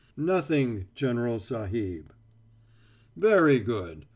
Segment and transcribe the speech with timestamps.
[0.17, 2.11] ]"Nothing, General Sahib."
[3.15, 4.07] "Very good.